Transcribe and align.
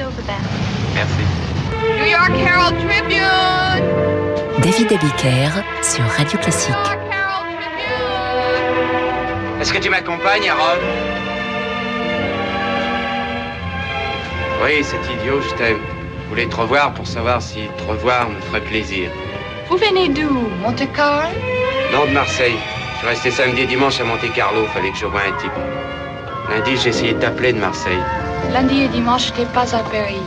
over 0.00 0.22
there. 0.22 0.40
Merci. 0.94 1.24
New 1.98 2.06
York 2.06 2.30
Herald 2.36 2.76
Tribune. 2.78 3.82
David 4.60 4.92
Abiker 4.92 5.50
sur 5.82 6.04
Radio 6.16 6.38
Classique. 6.38 6.74
New 6.74 6.84
York 6.84 6.98
Herald 7.10 7.46
Tribune. 7.60 9.60
Est-ce 9.60 9.72
que 9.72 9.78
tu 9.78 9.90
m'accompagnes, 9.90 10.48
Harold? 10.50 10.82
Oui, 14.62 14.82
cet 14.84 15.00
idiot, 15.10 15.40
je 15.40 15.54
t'aime. 15.56 15.78
Je 16.24 16.28
voulais 16.28 16.46
te 16.46 16.56
revoir 16.56 16.92
pour 16.92 17.06
savoir 17.06 17.40
si 17.40 17.68
te 17.78 17.82
revoir 17.84 18.28
me 18.28 18.40
ferait 18.40 18.60
plaisir. 18.60 19.10
Vous 19.68 19.76
venez 19.76 20.08
d'où? 20.08 20.48
Monte 20.62 20.86
Carlo? 20.92 21.28
Non, 21.92 22.06
de 22.06 22.10
Marseille. 22.12 22.56
Je 22.94 22.98
suis 22.98 23.06
resté 23.08 23.30
samedi 23.30 23.62
et 23.62 23.66
dimanche 23.66 24.00
à 24.00 24.04
Monte 24.04 24.30
Carlo, 24.34 24.66
fallait 24.74 24.90
que 24.90 24.98
je 24.98 25.06
voie 25.06 25.20
un 25.20 25.32
type. 25.40 25.52
Lundi, 26.50 26.76
j'ai 26.76 26.88
essayé 26.90 27.12
de 27.14 27.20
t'appeler 27.20 27.52
de 27.52 27.60
Marseille. 27.60 28.02
Lundi 28.52 28.82
et 28.82 28.88
dimanche, 28.88 29.28
je 29.28 29.32
n'étais 29.32 29.52
pas 29.52 29.74
à 29.74 29.80
Paris. 29.80 30.22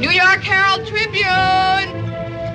New 0.00 0.10
York 0.10 0.40
Herald 0.50 0.84
Tribune. 0.86 2.02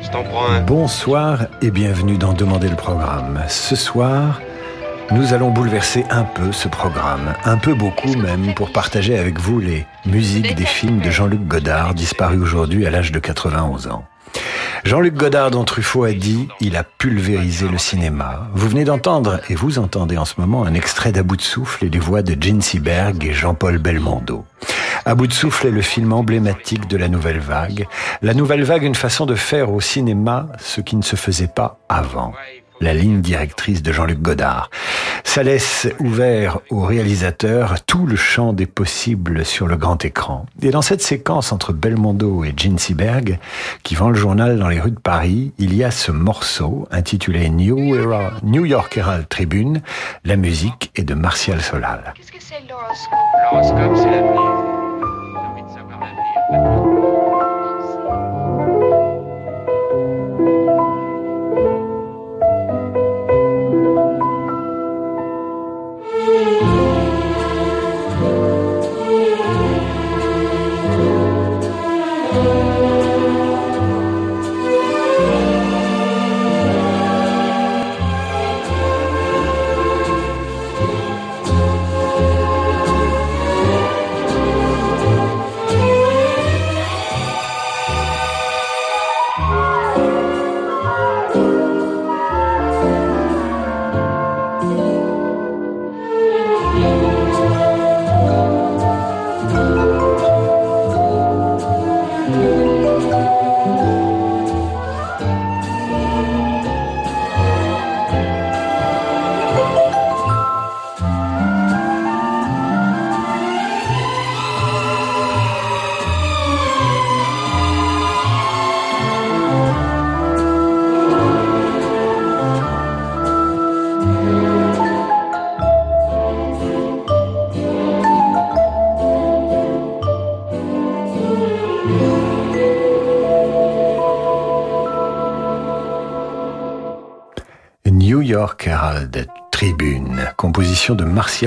Je 0.02 0.10
t'en 0.10 0.24
prends 0.24 0.48
un. 0.48 0.62
Bonsoir 0.62 1.46
et 1.62 1.72
bienvenue 1.72 2.18
dans 2.18 2.34
Demander 2.34 2.70
le 2.70 2.76
programme. 2.76 3.42
Ce 3.48 3.76
soir, 3.76 4.42
nous 5.12 5.34
allons 5.34 5.52
bouleverser 5.52 6.06
un 6.10 6.24
peu 6.24 6.52
ce 6.52 6.68
programme, 6.68 7.34
un 7.46 7.58
peu 7.58 7.74
beaucoup 7.74 8.16
même, 8.16 8.54
pour 8.54 8.72
partager 8.72 9.18
avec 9.18 9.40
vous 9.40 9.60
les 9.60 9.86
musiques 10.06 10.56
des 10.56 10.66
films 10.66 11.00
de 11.00 11.10
Jean-Luc 11.10 11.48
Godard, 11.48 11.94
disparu 11.94 12.42
aujourd'hui 12.42 12.86
à 12.86 12.92
l'âge 12.92 13.12
de 13.12 13.20
91 13.20 13.88
ans. 13.88 14.06
Jean-Luc 14.86 15.16
Godard, 15.16 15.50
dont 15.50 15.64
Truffaut 15.64 16.04
a 16.04 16.14
dit, 16.14 16.48
il 16.62 16.76
a 16.76 16.84
pulvérisé 16.84 17.68
le 17.68 17.80
cinéma. 17.80 18.48
Vous 18.54 18.70
venez 18.70 18.84
d'entendre, 18.84 19.42
et 19.50 19.56
vous 19.56 19.80
entendez 19.80 20.16
en 20.16 20.26
ce 20.26 20.36
moment, 20.38 20.64
un 20.64 20.76
extrait 20.76 21.12
d'À 21.12 21.24
bout 21.24 21.38
de 21.38 21.42
souffle 21.42 21.86
et 21.86 21.90
les 21.90 21.98
voix 21.98 22.22
de 22.22 22.40
Gene 22.40 22.62
Seberg 22.62 23.26
et 23.26 23.34
Jean-Paul 23.34 23.80
Belmondo. 23.80 24.46
À 25.04 25.16
de 25.16 25.34
souffle 25.34 25.66
est 25.66 25.72
le 25.72 25.82
film 25.82 26.14
emblématique 26.14 26.88
de 26.88 26.98
la 26.98 27.08
nouvelle 27.08 27.40
vague. 27.40 27.88
La 28.22 28.36
nouvelle 28.36 28.64
vague, 28.64 28.84
une 28.84 28.94
façon 28.94 29.26
de 29.26 29.34
faire 29.34 29.74
au 29.74 29.82
cinéma 29.82 30.50
ce 30.60 30.82
qui 30.82 30.96
ne 30.96 31.02
se 31.02 31.16
faisait 31.16 31.48
pas 31.48 31.80
avant. 31.90 32.34
La 32.82 32.94
ligne 32.94 33.22
directrice 33.22 33.82
de 33.82 33.92
Jean-Luc 33.92 34.22
Godard. 34.22 34.70
Ça 35.24 35.44
laisse 35.44 35.88
ouvert 36.00 36.60
au 36.70 36.82
réalisateur 36.82 37.82
tout 37.86 38.06
le 38.06 38.16
champ 38.16 38.54
des 38.54 38.66
possibles 38.66 39.46
sur 39.46 39.68
le 39.68 39.78
grand 39.78 40.04
écran. 40.04 40.46
Et 40.62 40.72
dans 40.72 40.82
cette 40.82 41.02
séquence 41.02 41.52
entre 41.52 41.74
Belmondo 41.74 42.44
et 42.44 42.54
Gene 42.56 42.78
Seberg, 42.78 43.40
qui 43.84 43.96
vend 43.96 44.10
le 44.10 44.16
journal 44.16 44.60
dans 44.60 44.68
les 44.68 44.80
rues 44.80 44.92
de 44.92 45.00
Paris, 45.00 45.54
il 45.58 45.74
y 45.74 45.84
a 45.84 45.92
ce 45.92 46.12
morceau 46.12 46.88
intitulé 46.92 47.50
New, 47.50 48.66
York 48.66 48.98
Herald 48.98 49.28
Tribune. 49.30 49.82
La 50.24 50.36
musique 50.36 50.92
est 50.96 51.04
de 51.04 51.14
Martial 51.14 51.62
Solal. 51.62 52.14
Qu'est-ce 52.16 52.32
que 52.32 52.38
c'est 52.40 52.62
l'horoscope? 52.70 53.14
L'horoscope, 53.52 53.96
c'est 53.96 54.12
l'avenir. 54.12 54.76
J'ai 55.74 56.62
l'avenir. 56.62 56.85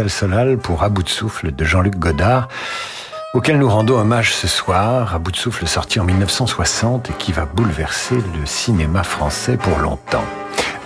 Solal 0.06 0.58
pour 0.58 0.84
À 0.84 0.88
bout 0.88 1.02
de 1.02 1.08
souffle 1.08 1.50
de 1.50 1.64
Jean-Luc 1.64 1.96
Godard, 1.96 2.46
auquel 3.34 3.58
nous 3.58 3.68
rendons 3.68 3.98
hommage 3.98 4.32
ce 4.32 4.46
soir. 4.46 5.16
À 5.16 5.18
bout 5.18 5.32
de 5.32 5.36
souffle 5.36 5.66
sorti 5.66 5.98
en 5.98 6.04
1960 6.04 7.10
et 7.10 7.12
qui 7.14 7.32
va 7.32 7.44
bouleverser 7.44 8.14
le 8.38 8.46
cinéma 8.46 9.02
français 9.02 9.56
pour 9.56 9.78
longtemps. 9.78 10.24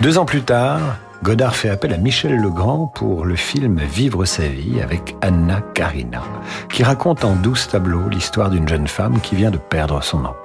Deux 0.01 0.17
ans 0.17 0.25
plus 0.25 0.41
tard, 0.41 0.79
Godard 1.21 1.55
fait 1.55 1.69
appel 1.69 1.93
à 1.93 1.97
Michel 1.97 2.35
Legrand 2.35 2.87
pour 2.87 3.23
le 3.23 3.35
film 3.35 3.79
Vivre 3.79 4.25
sa 4.25 4.47
vie 4.47 4.81
avec 4.81 5.15
Anna 5.21 5.61
Karina, 5.73 6.23
qui 6.69 6.83
raconte 6.83 7.23
en 7.23 7.35
douze 7.35 7.67
tableaux 7.67 8.09
l'histoire 8.09 8.49
d'une 8.49 8.67
jeune 8.67 8.87
femme 8.87 9.21
qui 9.21 9.35
vient 9.35 9.51
de 9.51 9.57
perdre 9.57 10.03
son 10.03 10.25
emploi. 10.25 10.42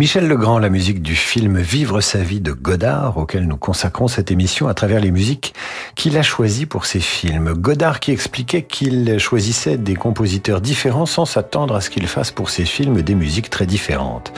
Michel 0.00 0.28
Legrand, 0.28 0.58
la 0.58 0.70
musique 0.70 1.02
du 1.02 1.14
film 1.14 1.58
Vivre 1.58 2.00
sa 2.00 2.20
vie 2.20 2.40
de 2.40 2.52
Godard, 2.52 3.18
auquel 3.18 3.46
nous 3.46 3.58
consacrons 3.58 4.08
cette 4.08 4.30
émission 4.30 4.66
à 4.66 4.72
travers 4.72 4.98
les 4.98 5.10
musiques 5.10 5.52
qu'il 5.94 6.16
a 6.16 6.22
choisies 6.22 6.64
pour 6.64 6.86
ses 6.86 7.00
films. 7.00 7.52
Godard 7.52 8.00
qui 8.00 8.10
expliquait 8.10 8.62
qu'il 8.62 9.18
choisissait 9.18 9.76
des 9.76 9.96
compositeurs 9.96 10.62
différents 10.62 11.04
sans 11.04 11.26
s'attendre 11.26 11.76
à 11.76 11.82
ce 11.82 11.90
qu'il 11.90 12.06
fasse 12.06 12.30
pour 12.30 12.48
ses 12.48 12.64
films 12.64 13.02
des 13.02 13.14
musiques 13.14 13.50
très 13.50 13.66
différentes. 13.66 14.32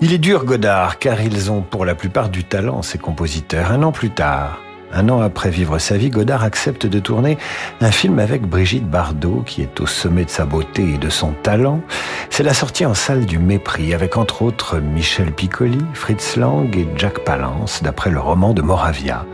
Il 0.00 0.12
est 0.12 0.18
dur 0.18 0.44
Godard, 0.44 1.00
car 1.00 1.20
ils 1.20 1.50
ont 1.50 1.62
pour 1.62 1.84
la 1.84 1.96
plupart 1.96 2.28
du 2.28 2.44
talent, 2.44 2.82
ces 2.82 2.98
compositeurs. 2.98 3.72
Un 3.72 3.82
an 3.82 3.90
plus 3.90 4.10
tard, 4.10 4.60
un 4.92 5.08
an 5.08 5.20
après 5.20 5.50
Vivre 5.50 5.78
sa 5.78 5.96
vie, 5.96 6.10
Godard 6.10 6.42
accepte 6.42 6.86
de 6.86 6.98
tourner 6.98 7.38
un 7.80 7.90
film 7.90 8.18
avec 8.18 8.42
Brigitte 8.42 8.88
Bardot, 8.88 9.42
qui 9.46 9.62
est 9.62 9.80
au 9.80 9.86
sommet 9.86 10.24
de 10.24 10.30
sa 10.30 10.44
beauté 10.44 10.94
et 10.94 10.98
de 10.98 11.08
son 11.08 11.32
talent. 11.42 11.80
C'est 12.30 12.42
la 12.42 12.54
sortie 12.54 12.86
en 12.86 12.94
salle 12.94 13.26
du 13.26 13.38
Mépris, 13.38 13.94
avec 13.94 14.16
entre 14.16 14.42
autres 14.42 14.78
Michel 14.78 15.32
Piccoli, 15.32 15.78
Fritz 15.94 16.36
Lang 16.36 16.76
et 16.76 16.86
Jack 16.96 17.20
Palance, 17.20 17.82
d'après 17.82 18.10
le 18.10 18.20
roman 18.20 18.54
de 18.54 18.62
Moravia. 18.62 19.24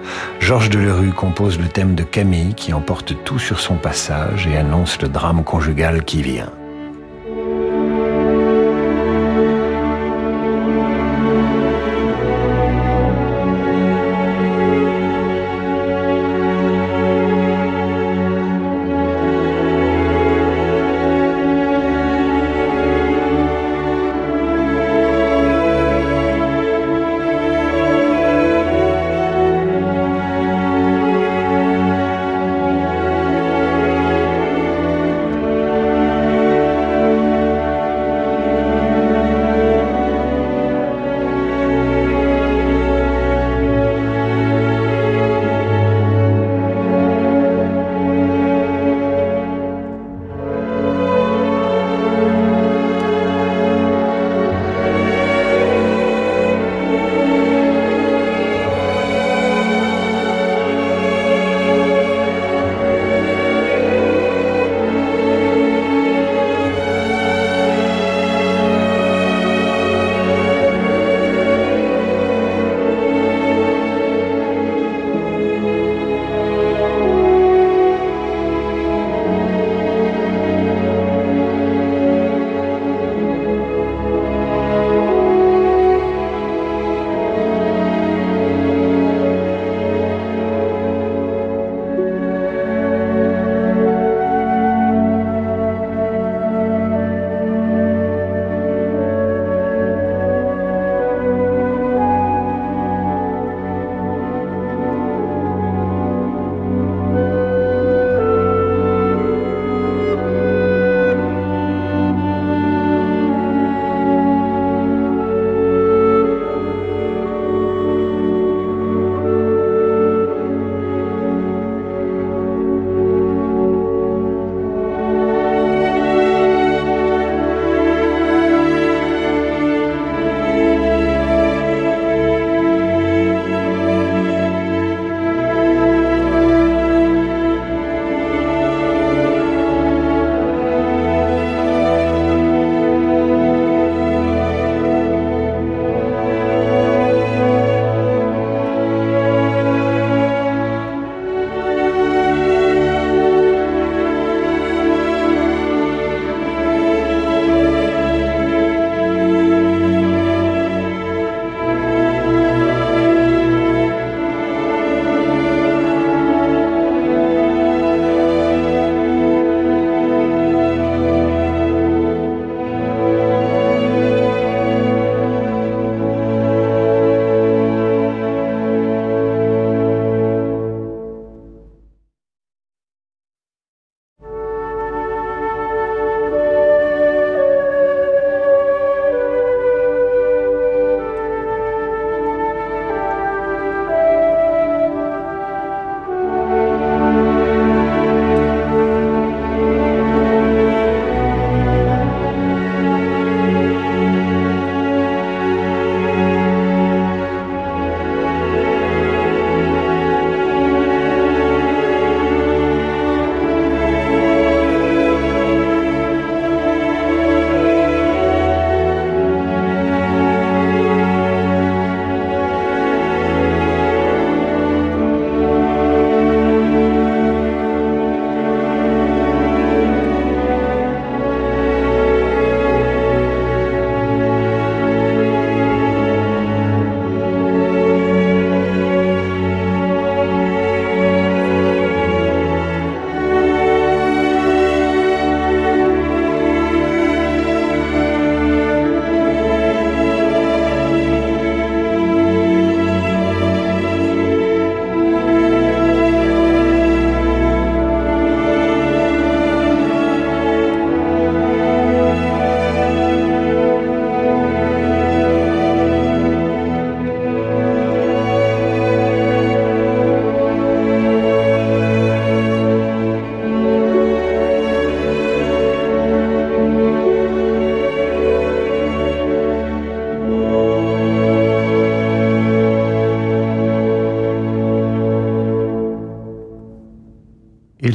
Georges 0.40 0.70
Delerue 0.70 1.12
compose 1.12 1.58
le 1.58 1.69
thème 1.69 1.94
de 1.94 2.02
Camille, 2.02 2.54
qui 2.54 2.72
emporte 2.72 3.14
tout 3.25 3.38
sur 3.38 3.61
son 3.61 3.76
passage 3.76 4.46
et 4.46 4.56
annonce 4.56 5.00
le 5.00 5.08
drame 5.08 5.44
conjugal 5.44 6.04
qui 6.04 6.22
vient. 6.22 6.50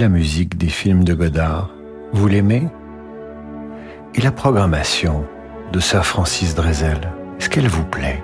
La 0.04 0.10
musique 0.10 0.58
des 0.58 0.68
films 0.68 1.06
de 1.06 1.14
Godard, 1.14 1.70
vous 2.12 2.28
l'aimez? 2.28 2.68
Et 4.16 4.20
la 4.20 4.34
programmation 4.34 5.26
de 5.72 5.80
Sir 5.80 6.06
Francis 6.06 6.56
Drezel, 6.56 7.00
est-ce 7.40 7.50
qu'elle 7.50 7.70
vous 7.70 7.86
plaît? 7.86 8.22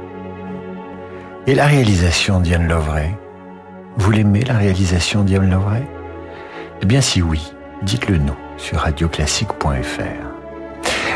Et 1.48 1.56
la 1.56 1.68
réalisation 1.68 2.42
d'Ian 2.42 2.64
Lovray, 2.64 3.16
vous 3.96 4.12
l'aimez 4.12 4.44
la 4.44 4.58
réalisation 4.58 5.24
d'Ian 5.24 5.44
Lovray? 5.44 5.88
Eh 6.82 6.86
bien 6.86 7.00
si 7.00 7.22
oui, 7.22 7.54
dites-le 7.84 8.18
nous 8.18 8.38
sur 8.58 8.80
radioclassique.fr. 8.80 10.29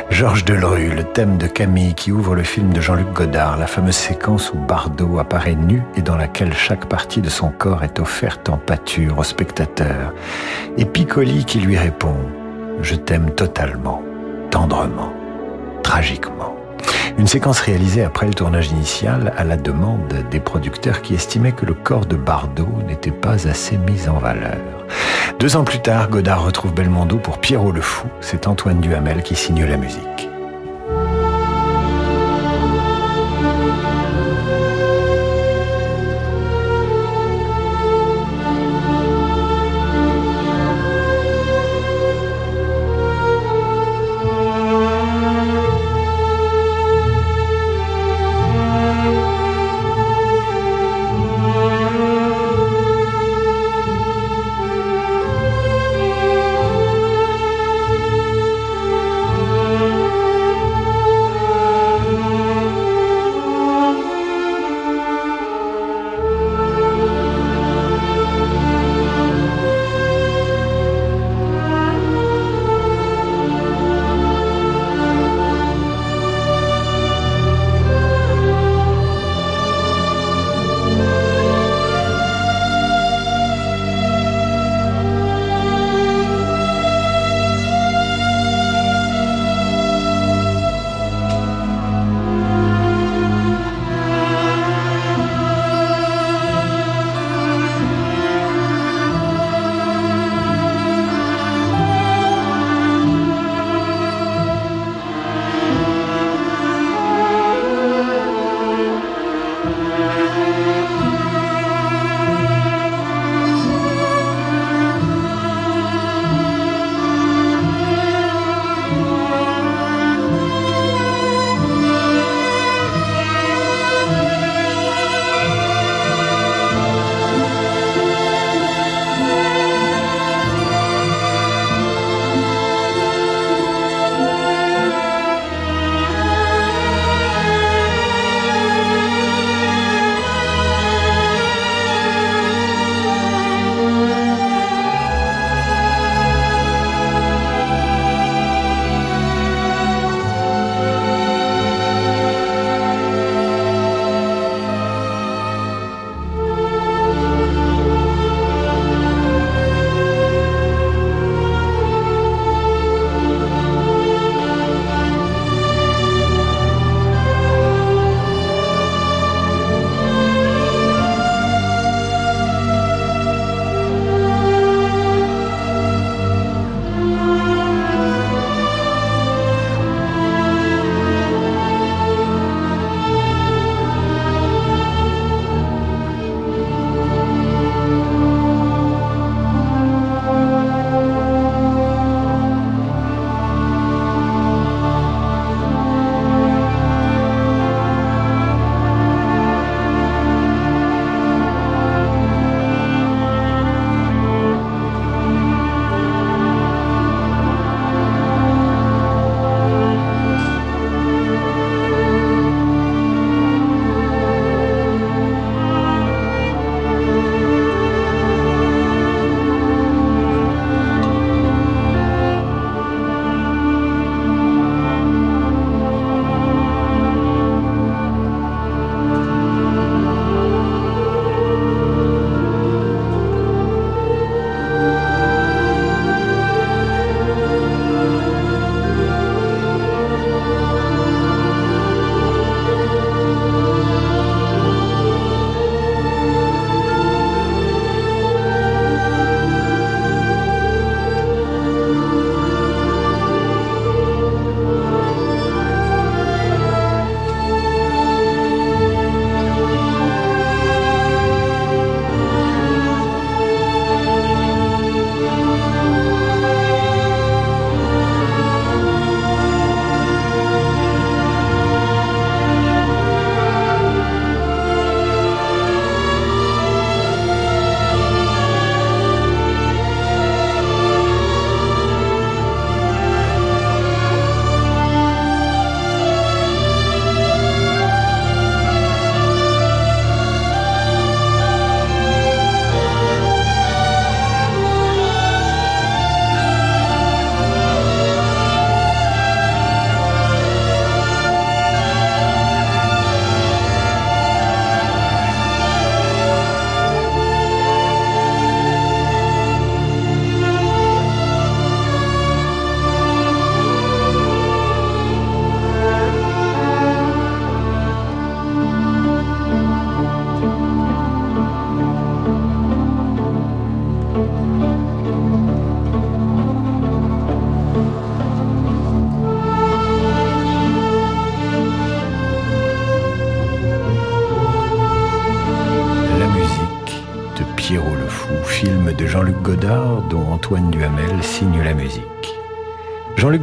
Georges 0.10 0.45
Delerue, 0.45 0.93
le 0.95 1.03
thème 1.03 1.38
de 1.38 1.48
Camille 1.48 1.95
qui 1.95 2.12
ouvre 2.12 2.36
le 2.36 2.43
film 2.43 2.72
de 2.72 2.81
Jean-Luc 2.81 3.12
Godard, 3.13 3.57
la 3.57 3.67
fameuse 3.67 3.95
séquence 3.95 4.51
où 4.53 4.57
Bardot 4.57 5.19
apparaît 5.19 5.55
nu 5.55 5.81
et 5.95 6.01
dans 6.01 6.15
laquelle 6.15 6.53
chaque 6.53 6.88
partie 6.88 7.22
de 7.22 7.29
son 7.29 7.50
corps 7.50 7.83
est 7.83 8.00
offerte 8.00 8.50
en 8.50 8.57
pâture 8.57 9.17
au 9.17 9.24
spectateur. 9.24 10.13
Et 10.77 10.86
Piccoli 10.86 11.45
qui 11.45 11.60
lui 11.60 11.77
répond⁇ 11.77 12.15
Je 12.83 12.95
t'aime 12.95 13.31
totalement, 13.31 14.01
tendrement, 14.51 15.13
tragiquement⁇ 15.83 16.55
une 17.17 17.27
séquence 17.27 17.60
réalisée 17.60 18.03
après 18.03 18.25
le 18.25 18.34
tournage 18.34 18.72
initial 18.72 19.34
à 19.38 19.43
la 19.43 19.58
demande 19.58 20.13
des 20.32 20.39
producteurs 20.39 21.01
qui 21.01 21.13
estimaient 21.13 21.51
que 21.51 21.65
le 21.65 21.74
corps 21.74 22.05
de 22.05 22.15
Bardot 22.15 22.67
n'était 22.88 23.12
pas 23.12 23.48
assez 23.48 23.77
mis 23.77 24.10
en 24.10 24.17
valeur. 24.17 24.58
Deux 25.39 25.55
ans 25.55 25.63
plus 25.63 25.79
tard, 25.79 26.10
Godard 26.10 26.46
retrouve 26.46 26.74
Belmondo 26.74 27.17
pour 27.17 27.39
Pierrot 27.39 27.72
le 27.72 27.82
Fou. 27.82 28.08
C'est 28.22 28.48
Antoine 28.48 28.82
Duhamel 28.82 29.24
qui 29.24 29.36
signe 29.36 29.65
la 29.65 29.77
musique. 29.77 30.32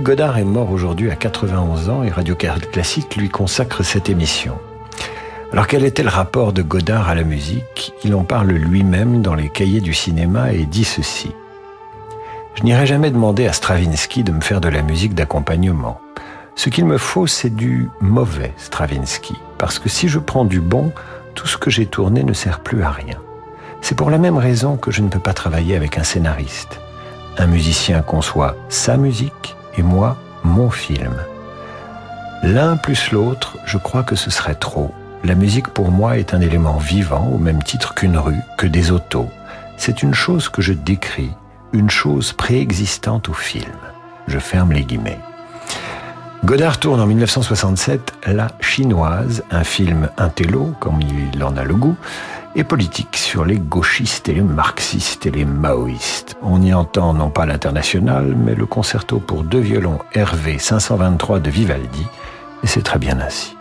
Godard 0.01 0.39
est 0.39 0.45
mort 0.45 0.71
aujourd'hui 0.71 1.11
à 1.11 1.15
91 1.15 1.91
ans 1.91 2.03
et 2.03 2.09
Radio 2.09 2.35
Classique 2.35 3.17
lui 3.17 3.29
consacre 3.29 3.83
cette 3.83 4.09
émission. 4.09 4.57
Alors 5.53 5.67
quel 5.67 5.85
était 5.85 6.03
le 6.03 6.09
rapport 6.09 6.55
de 6.55 6.63
Godard 6.63 7.11
à 7.11 7.15
la 7.15 7.23
musique? 7.23 7.93
Il 8.03 8.15
en 8.15 8.25
parle 8.25 8.49
lui-même 8.49 9.21
dans 9.21 9.35
les 9.35 9.51
cahiers 9.51 9.83
du 9.83 9.93
cinéma 9.93 10.53
et 10.55 10.65
dit 10.65 10.85
ceci. 10.85 11.33
Je 12.55 12.63
n'irai 12.63 12.87
jamais 12.87 13.11
demander 13.11 13.47
à 13.47 13.53
Stravinsky 13.53 14.25
de 14.25 14.33
me 14.33 14.41
faire 14.41 14.63
de 14.63 14.71
la 14.71 14.81
musique 14.81 15.15
d'accompagnement. 15.15 16.01
Ce 16.57 16.71
qu'il 16.71 16.87
me 16.87 16.97
faut, 16.97 17.27
c'est 17.27 17.55
du 17.55 17.91
mauvais 18.01 18.55
Stravinsky. 18.57 19.37
Parce 19.59 19.79
que 19.79 19.91
si 19.91 20.09
je 20.09 20.19
prends 20.19 20.47
du 20.47 20.61
bon, 20.61 20.93
tout 21.35 21.47
ce 21.47 21.59
que 21.59 21.71
j'ai 21.71 21.87
tourné 21.87 22.25
ne 22.25 22.33
sert 22.33 22.61
plus 22.61 22.83
à 22.83 22.91
rien. 22.91 23.19
C'est 23.83 23.97
pour 23.97 24.09
la 24.09 24.19
même 24.19 24.39
raison 24.39 24.79
que 24.79 24.91
je 24.91 25.03
ne 25.03 25.09
peux 25.09 25.21
pas 25.21 25.35
travailler 25.35 25.77
avec 25.77 25.99
un 25.99 26.05
scénariste. 26.05 26.81
Un 27.37 27.47
musicien 27.47 28.01
conçoit 28.01 28.57
sa 28.71 28.97
musique 28.97 29.57
et 29.76 29.83
moi 29.83 30.16
mon 30.44 30.70
film. 30.70 31.14
L'un 32.42 32.76
plus 32.76 33.12
l'autre, 33.12 33.59
je 33.66 33.78
crois 33.78 34.02
que 34.02 34.16
ce 34.16 34.30
serait 34.30 34.54
trop. 34.54 34.94
La 35.24 35.35
musique 35.35 35.68
pour 35.68 35.90
moi 35.90 36.16
est 36.16 36.33
un 36.33 36.40
élément 36.40 36.78
vivant 36.78 37.28
au 37.35 37.38
même 37.38 37.62
titre 37.62 37.94
qu'une 37.94 38.16
rue, 38.16 38.40
que 38.56 38.66
des 38.66 38.90
autos. 38.90 39.28
C'est 39.76 40.02
une 40.02 40.14
chose 40.14 40.48
que 40.48 40.62
je 40.62 40.72
décris, 40.72 41.33
une 41.72 41.90
chose 41.90 42.33
préexistante 42.33 43.28
au 43.28 43.35
film. 43.35 43.76
Je 44.26 44.38
ferme 44.38 44.72
les 44.72 44.85
guillemets. 44.85 45.20
Godard 46.42 46.78
tourne 46.78 47.00
en 47.00 47.06
1967 47.06 48.14
La 48.26 48.48
Chinoise, 48.61 49.44
un 49.50 49.62
film 49.62 50.09
intello, 50.16 50.74
comme 50.80 51.00
il 51.02 51.44
en 51.44 51.54
a 51.59 51.64
le 51.64 51.74
goût, 51.74 51.96
et 52.57 52.65
politique 52.65 53.17
sur 53.17 53.45
les 53.45 53.59
gauchistes 53.59 54.29
et 54.29 54.35
les 54.35 54.43
marxistes 54.43 55.27
et 55.27 55.31
les 55.31 55.45
maoïstes. 55.45 56.37
On 56.43 56.61
y 56.63 56.73
entend 56.73 57.15
non 57.15 57.31
pas 57.31 57.47
l'international, 57.47 58.35
mais 58.37 58.55
le 58.55 58.67
concerto 58.67 59.19
pour 59.19 59.43
deux 59.45 59.61
violons 59.61 59.99
Hervé 60.13 60.59
523 60.59 61.41
de 61.41 61.51
Vivaldi, 61.51 62.07
et 62.63 62.67
c'est 62.67 62.83
très 62.83 62.99
bien 62.99 63.21
ainsi. 63.21 63.57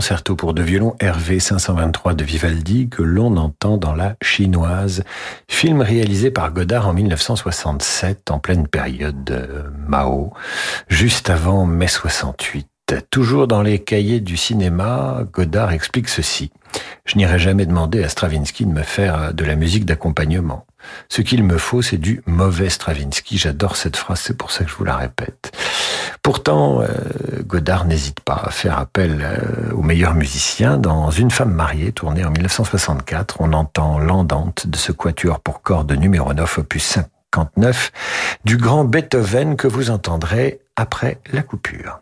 Concerto 0.00 0.34
pour 0.34 0.54
deux 0.54 0.62
violons 0.62 0.96
RV 1.02 1.40
523 1.40 2.14
de 2.14 2.24
Vivaldi 2.24 2.88
que 2.88 3.02
l'on 3.02 3.36
entend 3.36 3.76
dans 3.76 3.94
La 3.94 4.16
Chinoise, 4.22 5.04
film 5.46 5.82
réalisé 5.82 6.30
par 6.30 6.54
Godard 6.54 6.88
en 6.88 6.94
1967 6.94 8.30
en 8.30 8.38
pleine 8.38 8.66
période 8.66 9.22
de 9.24 9.46
Mao, 9.86 10.32
juste 10.88 11.28
avant 11.28 11.66
mai 11.66 11.86
68. 11.86 12.66
Toujours 13.10 13.46
dans 13.46 13.60
les 13.60 13.78
cahiers 13.78 14.20
du 14.20 14.38
cinéma, 14.38 15.18
Godard 15.30 15.70
explique 15.70 16.08
ceci. 16.08 16.50
Je 17.04 17.18
n'irai 17.18 17.38
jamais 17.38 17.66
demander 17.66 18.02
à 18.02 18.08
Stravinsky 18.08 18.64
de 18.64 18.72
me 18.72 18.82
faire 18.82 19.34
de 19.34 19.44
la 19.44 19.54
musique 19.54 19.84
d'accompagnement. 19.84 20.64
Ce 21.08 21.22
qu'il 21.22 21.44
me 21.44 21.58
faut, 21.58 21.82
c'est 21.82 21.96
du 21.96 22.22
mauvais 22.26 22.70
Stravinsky. 22.70 23.38
J'adore 23.38 23.76
cette 23.76 23.96
phrase, 23.96 24.20
c'est 24.20 24.36
pour 24.36 24.50
ça 24.50 24.64
que 24.64 24.70
je 24.70 24.76
vous 24.76 24.84
la 24.84 24.96
répète. 24.96 25.52
Pourtant, 26.22 26.82
euh, 26.82 26.86
Godard 27.44 27.86
n'hésite 27.86 28.20
pas 28.20 28.42
à 28.44 28.50
faire 28.50 28.78
appel 28.78 29.22
euh, 29.22 29.72
aux 29.74 29.82
meilleurs 29.82 30.14
musiciens. 30.14 30.76
Dans 30.76 31.10
Une 31.10 31.30
femme 31.30 31.52
mariée, 31.52 31.92
tournée 31.92 32.24
en 32.24 32.30
1964, 32.30 33.36
on 33.40 33.52
entend 33.52 33.98
l'andante 33.98 34.66
de 34.66 34.76
ce 34.76 34.92
quatuor 34.92 35.40
pour 35.40 35.62
cordes 35.62 35.92
numéro 35.92 36.34
9, 36.34 36.58
opus 36.58 36.98
59, 37.32 37.92
du 38.44 38.56
grand 38.56 38.84
Beethoven 38.84 39.56
que 39.56 39.68
vous 39.68 39.90
entendrez 39.90 40.60
après 40.76 41.20
la 41.32 41.42
coupure. 41.42 42.00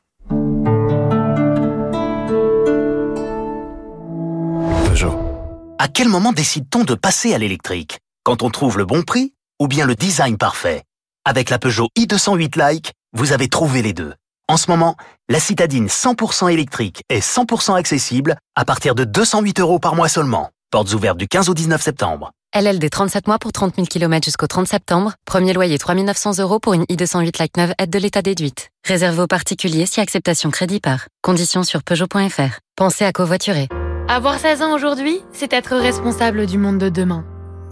À 5.81 5.87
quel 5.87 6.09
moment 6.09 6.33
décide-t-on 6.33 6.83
de 6.83 6.95
passer 6.95 7.35
à 7.35 7.38
l'électrique? 7.38 8.01
Quand 8.29 8.43
on 8.43 8.51
trouve 8.51 8.77
le 8.77 8.85
bon 8.85 9.05
prix 9.05 9.33
ou 9.59 9.69
bien 9.69 9.87
le 9.87 9.95
design 9.95 10.37
parfait 10.37 10.83
Avec 11.25 11.49
la 11.49 11.59
Peugeot 11.59 11.88
i208 11.99 12.59
Like, 12.59 12.93
vous 13.17 13.33
avez 13.33 13.49
trouvé 13.49 13.81
les 13.81 13.95
deux. 13.95 14.12
En 14.49 14.59
ce 14.59 14.71
moment, 14.71 14.97
la 15.31 15.41
citadine 15.41 15.87
100% 15.87 16.53
électrique 16.53 17.01
est 17.09 17.27
100% 17.27 17.79
accessible 17.79 18.37
à 18.55 18.67
partir 18.67 18.95
de 18.95 19.05
208 19.05 19.61
euros 19.61 19.79
par 19.79 19.95
mois 19.95 20.11
seulement. 20.11 20.51
Portes 20.71 20.93
ouvertes 20.93 21.17
du 21.17 21.27
15 21.27 21.49
au 21.49 21.55
19 21.55 21.81
septembre. 21.81 22.31
LLD 22.55 22.91
37 22.91 23.29
mois 23.29 23.38
pour 23.38 23.53
30 23.53 23.77
000 23.77 23.87
km 23.87 24.23
jusqu'au 24.23 24.47
30 24.47 24.69
septembre. 24.69 25.14
Premier 25.25 25.55
loyer 25.55 25.79
3 25.79 25.95
900 25.95 26.33
euros 26.41 26.59
pour 26.59 26.75
une 26.75 26.85
i208 26.85 27.38
Like 27.38 27.57
9 27.57 27.73
aide 27.79 27.88
de 27.88 27.99
l'État 27.99 28.21
déduite. 28.21 28.69
Réservé 28.87 29.23
aux 29.23 29.27
particuliers 29.27 29.87
si 29.87 30.03
acceptation 30.03 30.51
crédit 30.51 30.81
par. 30.81 31.07
Conditions 31.23 31.62
sur 31.62 31.83
Peugeot.fr. 31.83 32.59
Pensez 32.77 33.07
à 33.07 33.12
covoiturer. 33.12 33.69
Avoir 34.07 34.38
16 34.38 34.61
ans 34.61 34.75
aujourd'hui, 34.75 35.19
c'est 35.33 35.55
être 35.55 35.75
responsable 35.75 36.45
du 36.45 36.59
monde 36.59 36.77
de 36.77 36.91
demain. 36.91 37.25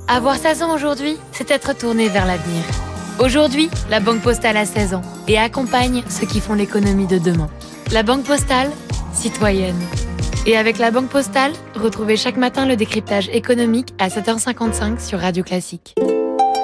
Avoir 0.08 0.36
16 0.36 0.62
ans 0.62 0.72
aujourd'hui, 0.72 1.16
c'est 1.32 1.50
être 1.50 1.76
tourné 1.76 2.08
vers 2.08 2.26
l'avenir. 2.26 2.62
Aujourd'hui, 3.18 3.68
la 3.90 3.98
Banque 3.98 4.22
Postale 4.22 4.56
a 4.56 4.64
16 4.64 4.94
ans 4.94 5.02
et 5.26 5.36
accompagne 5.36 6.04
ceux 6.08 6.26
qui 6.26 6.38
font 6.38 6.54
l'économie 6.54 7.08
de 7.08 7.18
demain. 7.18 7.50
La 7.92 8.04
Banque 8.04 8.22
Postale, 8.22 8.70
citoyenne. 9.12 9.80
Et 10.46 10.56
avec 10.56 10.78
la 10.78 10.92
Banque 10.92 11.08
Postale, 11.08 11.52
retrouvez 11.74 12.16
chaque 12.16 12.36
matin 12.36 12.66
le 12.66 12.76
décryptage 12.76 13.28
économique 13.30 13.94
à 13.98 14.06
7h55 14.06 15.00
sur 15.04 15.18
Radio 15.18 15.42
Classique. 15.42 15.96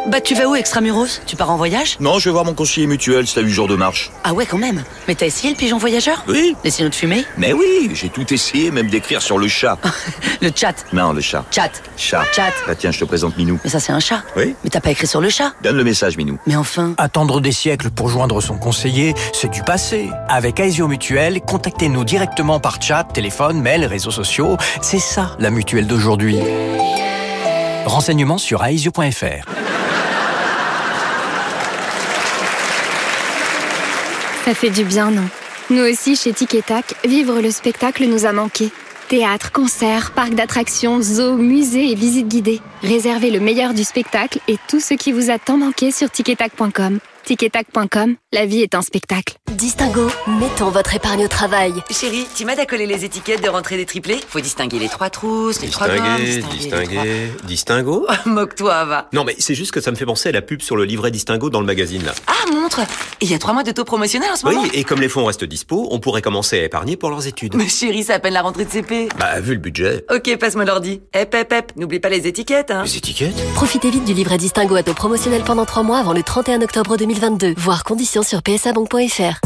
Bah 0.08 0.20
tu 0.20 0.34
vas 0.34 0.46
où 0.46 0.56
Extramuros? 0.56 1.20
Tu 1.26 1.36
pars 1.36 1.50
en 1.50 1.56
voyage? 1.56 1.96
Non, 2.00 2.18
je 2.18 2.28
vais 2.28 2.32
voir 2.32 2.44
mon 2.44 2.54
conseiller 2.54 2.88
mutuel, 2.88 3.26
c'est 3.26 3.38
à 3.38 3.42
8 3.42 3.52
jours 3.52 3.68
de 3.68 3.76
marche. 3.76 4.10
Ah 4.24 4.32
ouais 4.34 4.46
quand 4.46 4.58
même 4.58 4.82
Mais 5.06 5.14
t'as 5.14 5.26
essayé 5.26 5.52
le 5.52 5.56
pigeon 5.56 5.78
voyageur? 5.78 6.24
Oui. 6.26 6.56
Les 6.64 6.70
signaux 6.70 6.88
de 6.88 6.94
fumée? 6.94 7.24
Mais 7.38 7.52
oui, 7.52 7.90
j'ai 7.94 8.08
tout 8.08 8.34
essayé, 8.34 8.72
même 8.72 8.88
d'écrire 8.88 9.22
sur 9.22 9.38
le 9.38 9.46
chat. 9.46 9.78
le 10.42 10.50
chat 10.54 10.74
Non, 10.92 11.12
le 11.12 11.20
chat. 11.20 11.44
Chat. 11.52 11.70
Chat. 11.96 12.24
Chat. 12.32 12.52
Bah 12.66 12.74
tiens, 12.74 12.90
je 12.90 12.98
te 12.98 13.04
présente 13.04 13.36
Minou. 13.36 13.60
Mais 13.62 13.70
ça 13.70 13.78
c'est 13.78 13.92
un 13.92 14.00
chat. 14.00 14.22
Oui. 14.36 14.56
Mais 14.64 14.70
t'as 14.70 14.80
pas 14.80 14.90
écrit 14.90 15.06
sur 15.06 15.20
le 15.20 15.30
chat? 15.30 15.52
Donne 15.62 15.76
le 15.76 15.84
message, 15.84 16.16
Minou. 16.16 16.38
Mais 16.46 16.56
enfin... 16.56 16.94
Attendre 16.98 17.40
des 17.40 17.52
siècles 17.52 17.90
pour 17.90 18.08
joindre 18.08 18.40
son 18.42 18.58
conseiller, 18.58 19.14
c'est 19.32 19.50
du 19.50 19.62
passé. 19.62 20.10
Avec 20.28 20.58
Aesio 20.58 20.88
Mutuel, 20.88 21.40
contactez-nous 21.42 22.04
directement 22.04 22.58
par 22.58 22.82
chat, 22.82 23.04
téléphone, 23.04 23.60
mail, 23.60 23.84
réseaux 23.84 24.10
sociaux. 24.10 24.56
C'est 24.80 24.98
ça, 24.98 25.36
la 25.38 25.50
mutuelle 25.50 25.86
d'aujourd'hui. 25.86 26.38
Renseignements 27.86 28.38
sur 28.38 28.64
aesio.fr. 28.64 29.46
Ça 34.44 34.55
fait 34.55 34.70
du 34.70 34.85
bien, 34.85 35.11
non? 35.12 35.28
Nous 35.70 35.83
aussi, 35.83 36.16
chez 36.16 36.33
Tic 36.33 36.57
vivre 37.05 37.40
le 37.40 37.50
spectacle 37.52 38.05
nous 38.07 38.26
a 38.26 38.33
manqué. 38.33 38.70
Théâtre, 39.09 39.52
concerts, 39.52 40.11
parcs 40.11 40.35
d'attractions, 40.35 41.00
zoos, 41.00 41.37
musées 41.37 41.92
et 41.92 41.94
visites 41.94 42.28
guidées. 42.28 42.61
Réservez 42.83 43.31
le 43.31 43.38
meilleur 43.38 43.72
du 43.72 43.85
spectacle 43.85 44.40
et 44.48 44.57
tout 44.68 44.81
ce 44.81 44.94
qui 44.94 45.12
vous 45.12 45.31
a 45.31 45.38
tant 45.38 45.59
manqué 45.59 45.92
sur 45.92 46.11
ticetac.com. 46.11 46.98
Ticetac.com, 47.24 48.16
la 48.32 48.46
vie 48.46 48.62
est 48.62 48.74
un 48.74 48.82
spectacle. 48.82 49.37
Distingo, 49.52 50.08
mettons 50.40 50.70
votre 50.70 50.94
épargne 50.96 51.24
au 51.24 51.28
travail. 51.28 51.72
Chérie, 51.90 52.26
tu 52.35 52.44
m'aides 52.44 52.58
à 52.58 52.66
coller 52.66 52.87
les 52.87 53.04
étiquettes 53.04 53.42
de 53.44 53.48
rentrée 53.48 53.76
des 53.76 53.85
triplés? 53.87 54.18
Faut 54.28 54.40
distinguer 54.40 54.80
les 54.80 54.88
trois 54.88 55.08
trousses, 55.08 55.61
les 55.62 55.68
trois 55.68 55.87
gommes, 55.88 56.16
Distinguer, 56.16 56.56
distinguer, 56.58 57.32
distingo 57.44 58.06
Moque-toi, 58.26 58.85
va. 58.87 59.08
Non 59.12 59.22
mais 59.22 59.37
c'est 59.38 59.54
juste 59.54 59.70
que 59.70 59.80
ça 59.80 59.92
me 59.92 59.96
fait 59.96 60.04
penser 60.06 60.30
à 60.30 60.32
la 60.32 60.42
pub 60.42 60.62
sur 60.62 60.74
le 60.76 60.85
livret 60.85 61.12
distingo 61.12 61.48
dans 61.48 61.61
le 61.61 61.66
magazine 61.66 62.02
là. 62.04 62.12
Ah, 62.26 62.50
montre 62.52 62.80
il 63.20 63.30
y 63.30 63.35
a 63.35 63.38
trois 63.38 63.54
mois 63.54 63.62
de 63.62 63.70
taux 63.70 63.85
promotionnel 63.85 64.30
en 64.32 64.37
ce 64.37 64.44
moment 64.44 64.62
Oui, 64.62 64.70
et 64.74 64.82
comme 64.82 65.00
les 65.00 65.08
fonds 65.08 65.24
restent 65.24 65.44
dispo, 65.44 65.87
on 65.92 66.00
pourrait 66.00 66.22
commencer 66.22 66.58
à 66.58 66.64
épargner 66.64 66.96
pour 66.96 67.08
leurs 67.11 67.28
études. 67.28 67.54
Mais 67.54 67.68
chérie, 67.68 68.02
c'est 68.02 68.14
à 68.14 68.18
peine 68.18 68.32
la 68.32 68.42
rentrée 68.42 68.64
de 68.64 68.70
CP. 68.70 69.08
Bah 69.16 69.38
vu 69.38 69.52
le 69.52 69.61
budget. 69.61 70.04
Ok, 70.12 70.37
passe-moi 70.38 70.64
l'ordi. 70.64 71.00
Hep, 71.12 71.32
hep, 71.35 71.52
hep, 71.52 71.72
n'oublie 71.76 72.00
pas 72.00 72.08
les 72.08 72.26
étiquettes, 72.26 72.72
hein. 72.72 72.82
Les 72.85 72.96
étiquettes? 72.96 73.37
Profitez 73.54 73.90
vite 73.90 74.04
du 74.04 74.12
livret 74.12 74.38
Distingo 74.38 74.74
à 74.74 74.82
taux 74.82 74.94
promotionnel 74.94 75.42
pendant 75.42 75.64
trois 75.66 75.85
mois 75.85 75.98
avant 75.98 76.12
le 76.14 76.22
31 76.24 76.62
octobre 76.62 76.96
2022. 77.12 77.55
Voir 77.59 77.85
conditions 77.85 78.22
sur 78.22 78.42
psabank.fr. 78.42 79.40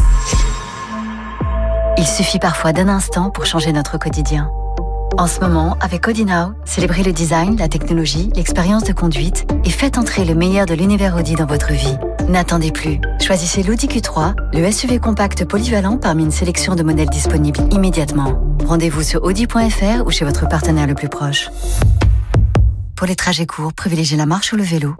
Il 1.97 2.05
suffit 2.05 2.39
parfois 2.39 2.71
d'un 2.71 2.87
instant 2.87 3.29
pour 3.29 3.45
changer 3.45 3.73
notre 3.73 3.97
quotidien. 3.97 4.49
En 5.17 5.27
ce 5.27 5.39
moment, 5.39 5.75
avec 5.81 6.07
Audi 6.07 6.25
célébrez 6.65 7.03
le 7.03 7.11
design, 7.11 7.57
la 7.57 7.67
technologie, 7.67 8.29
l'expérience 8.35 8.83
de 8.83 8.93
conduite 8.93 9.47
et 9.65 9.69
faites 9.69 9.97
entrer 9.97 10.23
le 10.23 10.35
meilleur 10.35 10.65
de 10.65 10.75
l'univers 10.75 11.15
Audi 11.15 11.35
dans 11.35 11.45
votre 11.45 11.73
vie. 11.73 11.97
N'attendez 12.29 12.71
plus. 12.71 12.99
Choisissez 13.19 13.63
l'Audi 13.63 13.87
Q3, 13.87 14.35
le 14.53 14.71
SUV 14.71 14.99
compact 14.99 15.45
polyvalent 15.45 15.97
parmi 15.97 16.23
une 16.23 16.31
sélection 16.31 16.75
de 16.75 16.83
modèles 16.83 17.09
disponibles 17.09 17.61
immédiatement. 17.71 18.39
Rendez-vous 18.65 19.03
sur 19.03 19.23
audi.fr 19.23 20.05
ou 20.05 20.11
chez 20.11 20.25
votre 20.25 20.47
partenaire 20.47 20.87
le 20.87 20.93
plus 20.93 21.09
proche. 21.09 21.49
Pour 22.97 23.05
les 23.05 23.15
trajets 23.15 23.45
courts, 23.45 23.73
privilégiez 23.73 24.17
la 24.17 24.25
marche 24.25 24.53
ou 24.53 24.55
le 24.55 24.63
vélo. 24.63 24.95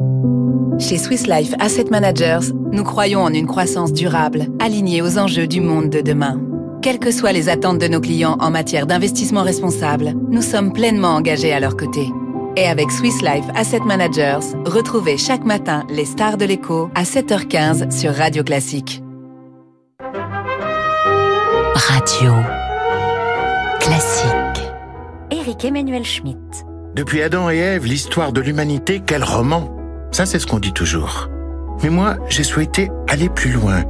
Chez 0.78 1.00
Swiss 1.00 1.26
Life 1.26 1.56
Asset 1.58 1.86
Managers, 1.90 2.54
nous 2.72 2.84
croyons 2.84 3.22
en 3.22 3.34
une 3.34 3.48
croissance 3.48 3.92
durable, 3.92 4.46
alignée 4.60 5.02
aux 5.02 5.18
enjeux 5.18 5.48
du 5.48 5.62
monde 5.62 5.90
de 5.90 6.02
demain. 6.02 6.40
Quelles 6.84 7.00
que 7.00 7.10
soient 7.10 7.32
les 7.32 7.50
attentes 7.50 7.80
de 7.80 7.88
nos 7.88 8.00
clients 8.00 8.38
en 8.40 8.52
matière 8.52 8.86
d'investissement 8.86 9.42
responsable, 9.42 10.14
nous 10.30 10.44
sommes 10.44 10.74
pleinement 10.74 11.16
engagés 11.16 11.52
à 11.52 11.60
leur 11.60 11.76
côté. 11.76 12.08
Et 12.56 12.68
avec 12.68 12.92
Swiss 12.92 13.20
Life 13.24 13.46
Asset 13.56 13.80
Managers, 13.80 14.46
retrouvez 14.66 15.18
chaque 15.18 15.44
matin 15.44 15.84
les 15.90 16.06
stars 16.06 16.38
de 16.38 16.46
l'écho 16.46 16.92
à 16.94 17.02
7h15 17.02 17.90
sur 17.90 18.14
Radio 18.14 18.44
Classique. 18.44 19.02
Radio 21.74 22.32
Classique. 23.80 24.62
Éric 25.32 25.66
Emmanuel 25.66 26.06
Schmitt. 26.06 26.68
Depuis 26.95 27.21
Adam 27.21 27.50
et 27.50 27.58
Ève, 27.58 27.86
l'histoire 27.86 28.32
de 28.32 28.41
l'humanité, 28.41 29.02
quel 29.06 29.23
roman 29.23 29.76
Ça, 30.12 30.26
c'est 30.26 30.39
ce 30.39 30.47
qu'on 30.47 30.60
dit 30.60 30.73
toujours. 30.73 31.30
Mais 31.84 31.89
moi, 31.89 32.15
j'ai 32.30 32.43
souhaité 32.43 32.89
aller 33.08 33.30
plus 33.30 33.52
loin. 33.52 33.84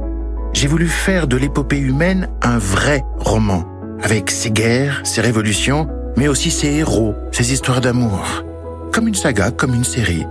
J'ai 0.52 0.68
voulu 0.68 0.88
faire 0.88 1.26
de 1.26 1.36
l'épopée 1.36 1.78
humaine 1.78 2.28
un 2.42 2.58
vrai 2.58 3.04
roman, 3.18 3.64
avec 4.02 4.30
ses 4.30 4.50
guerres, 4.50 5.00
ses 5.04 5.20
révolutions, 5.20 5.88
mais 6.16 6.28
aussi 6.28 6.50
ses 6.50 6.68
héros, 6.68 7.14
ses 7.32 7.52
histoires 7.52 7.80
d'amour. 7.80 8.44
Comme 8.92 9.08
une 9.08 9.14
saga, 9.14 9.50
comme 9.50 9.74
une 9.74 9.84
série. 9.84 10.26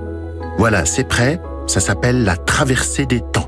Voilà, 0.58 0.86
c'est 0.86 1.08
prêt, 1.08 1.40
ça 1.68 1.80
s'appelle 1.80 2.24
La 2.24 2.36
traversée 2.36 3.06
des 3.06 3.22
temps. 3.22 3.48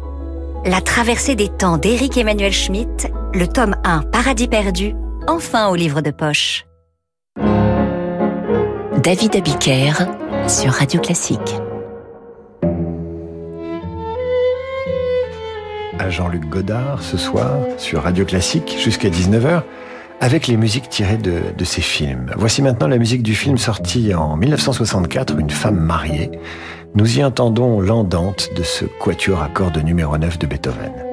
La 0.65 0.81
traversée 0.81 1.35
des 1.35 1.49
temps 1.49 1.77
d'Éric 1.77 2.17
Emmanuel 2.17 2.51
Schmitt, 2.51 3.11
le 3.33 3.47
tome 3.47 3.75
1 3.83 4.03
Paradis 4.11 4.47
perdu, 4.47 4.93
enfin 5.27 5.69
au 5.69 5.75
livre 5.75 6.01
de 6.01 6.11
poche. 6.11 6.65
David 9.03 9.37
Abiker 9.37 9.93
sur 10.49 10.73
Radio 10.73 10.99
Classique. 10.99 11.55
À 15.97 16.09
Jean-Luc 16.09 16.49
Godard 16.49 17.01
ce 17.01 17.15
soir 17.15 17.59
sur 17.77 18.03
Radio 18.03 18.25
Classique 18.25 18.75
jusqu'à 18.77 19.07
19h 19.07 19.61
avec 20.19 20.47
les 20.47 20.57
musiques 20.57 20.89
tirées 20.89 21.17
de, 21.17 21.41
de 21.57 21.63
ses 21.63 21.81
films. 21.81 22.33
Voici 22.35 22.61
maintenant 22.61 22.89
la 22.89 22.97
musique 22.97 23.23
du 23.23 23.35
film 23.35 23.57
sorti 23.57 24.13
en 24.13 24.35
1964, 24.35 25.39
Une 25.39 25.49
femme 25.49 25.79
mariée. 25.79 26.31
Nous 26.93 27.19
y 27.19 27.23
entendons 27.23 27.79
l'andante 27.79 28.49
de 28.53 28.63
ce 28.63 28.83
quatuor 28.83 29.41
à 29.41 29.47
cordes 29.47 29.81
numéro 29.81 30.17
9 30.17 30.39
de 30.39 30.47
Beethoven. 30.47 31.08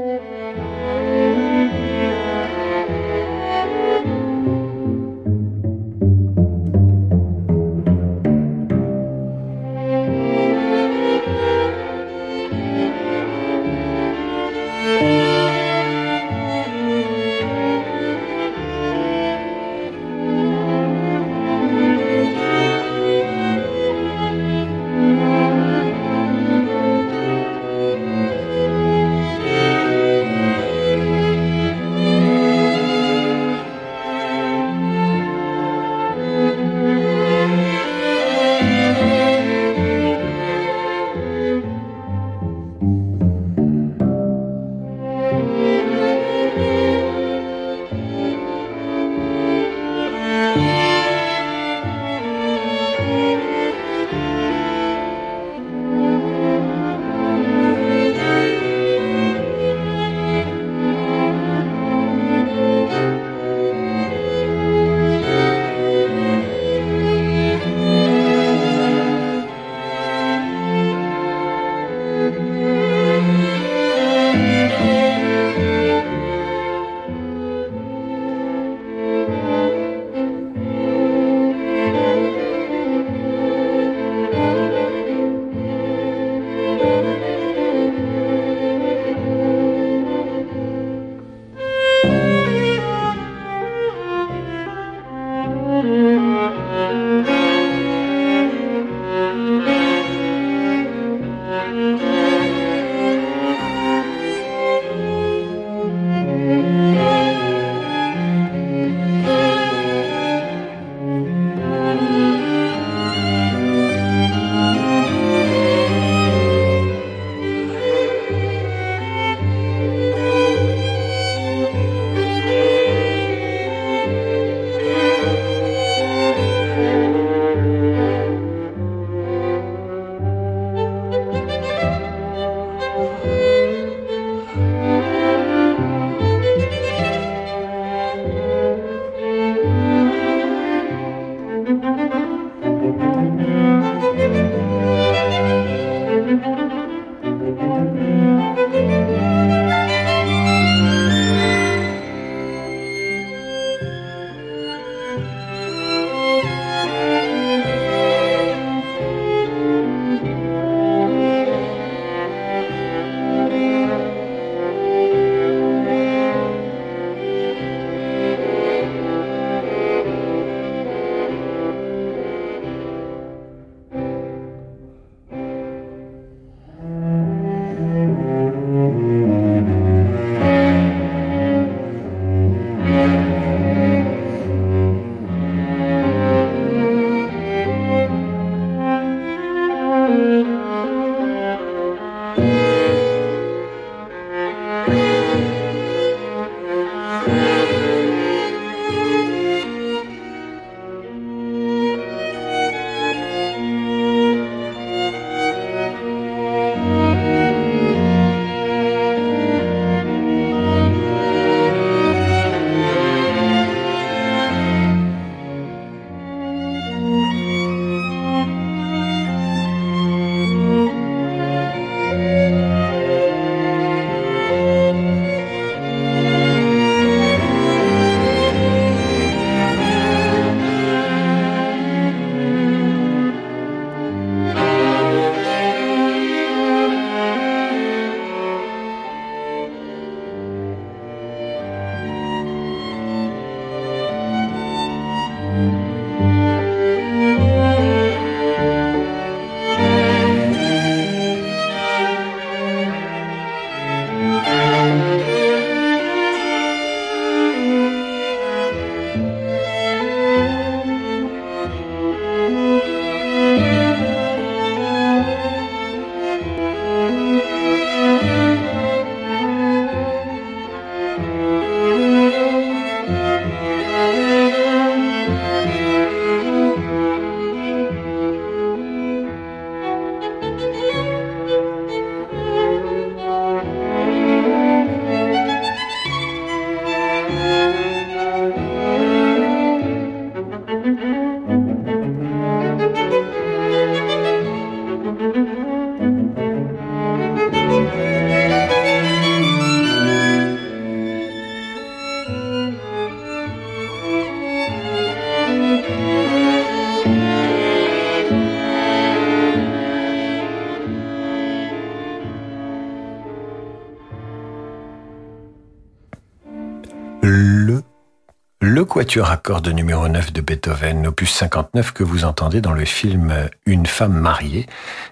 Quatuor 319.17 319.31
à 319.31 319.39
cordes 319.39 319.69
numéro 319.69 320.09
9 320.09 320.35
de 320.35 320.43
Beethoven, 320.43 321.07
opus 321.07 321.31
59 321.33 321.93
que 321.93 322.05
vous 322.05 322.27
entendez 322.27 322.61
dans 322.61 322.75
le 322.75 322.85
film 322.85 323.33
Une 323.65 323.87
femme 323.87 324.13
mariée 324.13 324.67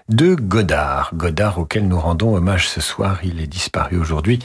de 0.09 0.35
Godard. 0.35 1.09
Godard 1.15 1.57
auquel 1.57 1.87
nous 1.87 1.99
rendons 1.99 2.35
hommage 2.35 2.69
ce 2.69 2.81
soir, 2.81 3.21
il 3.23 3.41
est 3.41 3.47
disparu 3.47 3.97
aujourd'hui 3.97 4.37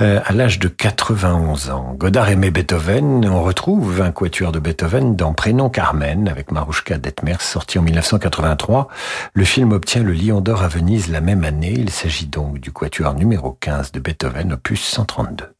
euh, 0.00 0.20
à 0.24 0.32
l'âge 0.32 0.60
de 0.60 0.68
91 0.68 1.70
ans. 1.70 1.96
Godard 1.98 2.28
aimait 2.28 2.52
Beethoven. 2.52 3.28
On 3.28 3.42
retrouve 3.42 4.00
un 4.00 4.12
quatuor 4.12 4.52
de 4.52 4.60
Beethoven 4.60 5.16
dans 5.16 5.32
Prénom 5.32 5.70
Carmen 5.70 6.28
avec 6.28 6.52
Marouchka 6.52 6.96
Detmers, 6.96 7.42
sorti 7.42 7.80
en 7.80 7.82
1983. 7.82 8.86
Le 9.32 9.44
film 9.44 9.72
obtient 9.72 10.04
le 10.04 10.12
Lion 10.12 10.40
d'Or 10.40 10.62
à 10.62 10.68
Venise 10.68 11.10
la 11.10 11.20
même 11.20 11.42
année. 11.42 11.74
Il 11.76 11.90
s'agit 11.90 12.26
donc 12.26 12.60
du 12.60 12.70
quatuor 12.70 13.14
numéro 13.14 13.56
15 13.58 13.90
de 13.90 13.98
Beethoven, 13.98 14.52
opus 14.52 14.84
132. 14.84 15.53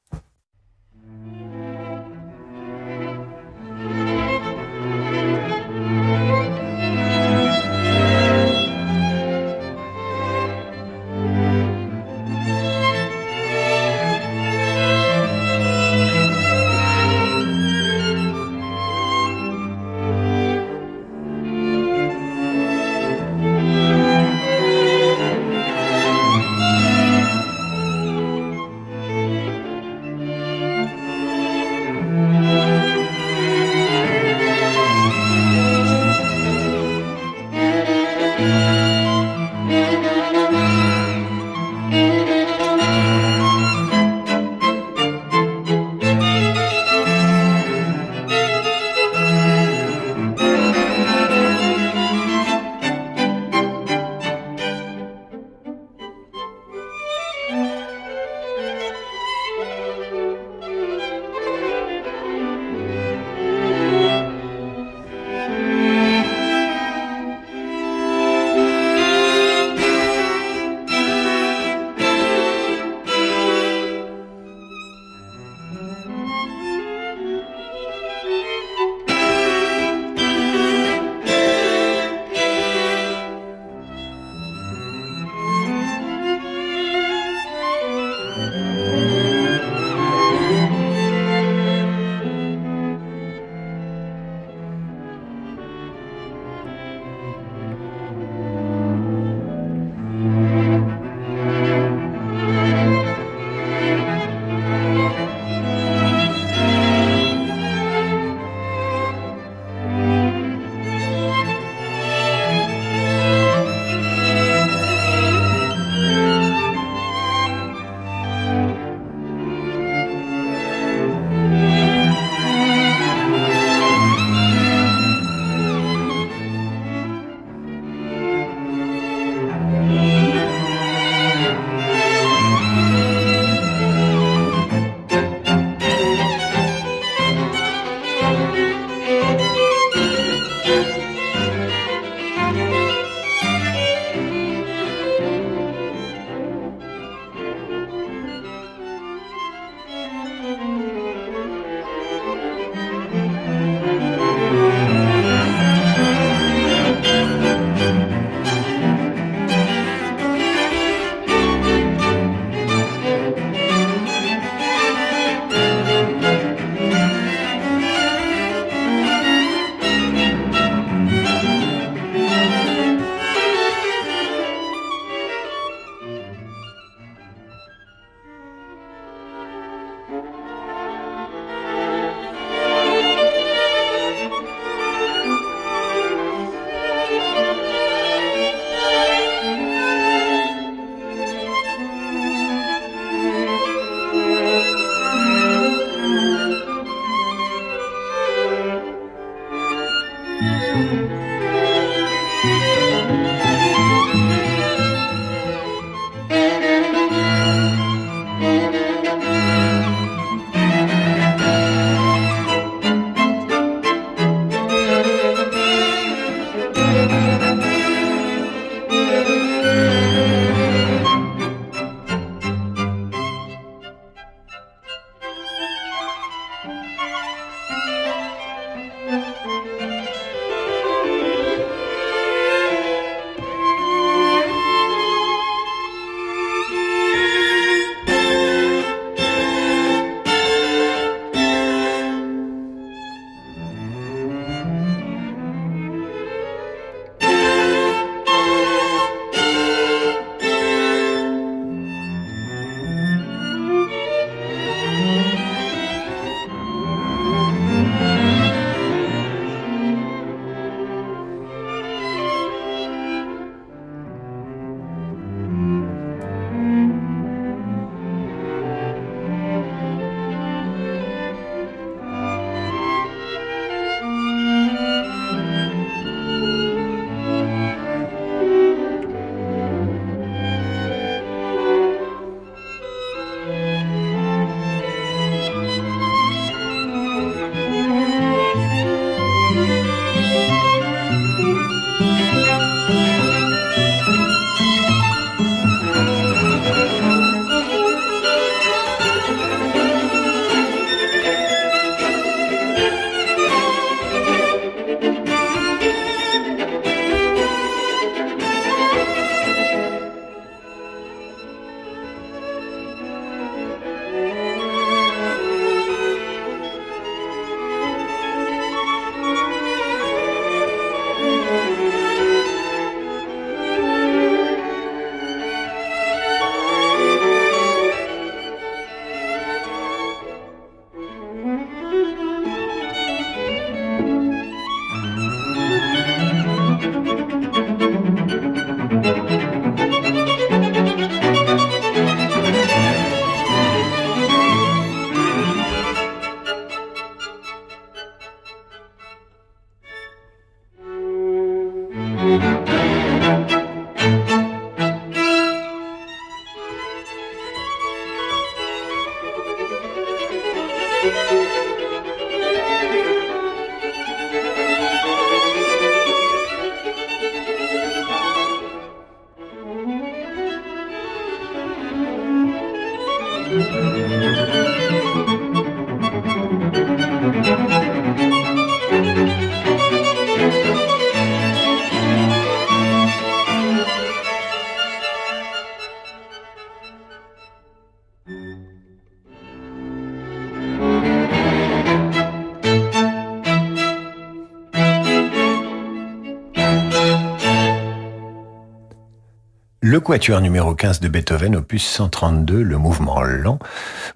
Quatuor 400.04 400.42
numéro 400.42 400.74
15 400.74 401.00
de 401.00 401.08
Beethoven, 401.08 401.56
opus 401.56 401.82
132, 401.82 402.62
le 402.62 402.76
mouvement 402.76 403.22
lent. 403.22 403.58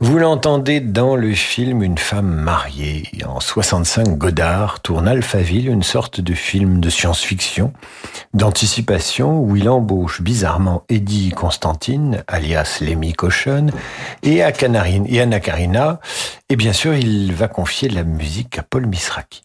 Vous 0.01 0.19
l'entendez 0.19 0.81
dans 0.81 1.17
le 1.17 1.33
film 1.33 1.83
Une 1.83 1.97
femme 1.97 2.31
mariée. 2.31 3.09
En 3.27 3.41
65, 3.41 4.19
Godard 4.19 4.81
tourne 4.81 5.09
Alphaville, 5.09 5.69
une 5.69 5.83
sorte 5.83 6.21
de 6.21 6.35
film 6.35 6.81
de 6.81 6.91
science-fiction, 6.91 7.73
d'anticipation, 8.35 9.41
où 9.41 9.57
il 9.57 9.71
embauche 9.71 10.21
bizarrement 10.21 10.85
Eddie 10.91 11.31
Constantine, 11.31 12.23
alias 12.29 12.79
Lemmy 12.83 13.15
Cochon, 13.15 13.69
et, 14.23 14.43
et 14.43 15.21
Anna 15.21 15.41
Karina. 15.41 16.01
Et 16.51 16.57
bien 16.57 16.75
sûr, 16.75 16.95
il 16.95 17.33
va 17.33 17.49
confier 17.49 17.89
la 17.89 18.05
musique 18.05 18.59
à 18.59 18.63
Paul 18.63 18.87
Misraki. 18.87 19.43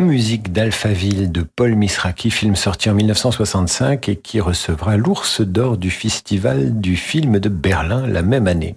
Musique 0.00 0.52
d'Alphaville 0.52 1.30
de 1.30 1.42
Paul 1.42 1.74
Misraki, 1.74 2.30
film 2.30 2.56
sorti 2.56 2.88
en 2.88 2.94
1965 2.94 4.08
et 4.08 4.16
qui 4.16 4.40
recevra 4.40 4.96
l'ours 4.96 5.42
d'or 5.42 5.76
du 5.76 5.90
Festival 5.90 6.80
du 6.80 6.96
film 6.96 7.38
de 7.38 7.50
Berlin 7.50 8.06
la 8.06 8.22
même 8.22 8.46
année. 8.46 8.76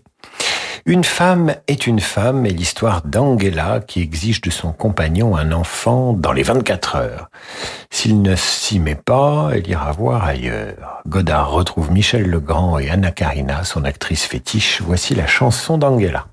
Une 0.85 1.05
femme 1.05 1.55
est 1.67 1.87
une 1.87 2.01
femme 2.01 2.45
est 2.45 2.49
l'histoire 2.51 3.03
d'Angela 3.03 3.79
qui 3.79 4.01
exige 4.01 4.41
de 4.41 4.49
son 4.49 4.73
compagnon 4.73 5.37
un 5.37 5.53
enfant 5.53 6.11
dans 6.11 6.33
les 6.33 6.43
24 6.43 6.97
heures. 6.97 7.29
S'il 7.89 8.21
ne 8.21 8.35
s'y 8.35 8.79
met 8.79 8.95
pas, 8.95 9.51
elle 9.53 9.67
ira 9.69 9.93
voir 9.93 10.25
ailleurs. 10.25 11.01
Godard 11.07 11.51
retrouve 11.51 11.89
Michel 11.89 12.29
Legrand 12.29 12.79
et 12.79 12.89
Anna 12.89 13.11
Karina, 13.11 13.63
son 13.63 13.85
actrice 13.85 14.25
fétiche. 14.25 14.81
Voici 14.81 15.15
la 15.15 15.25
chanson 15.25 15.77
d'Angela. 15.77 16.27